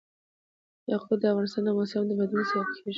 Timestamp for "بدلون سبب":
2.19-2.67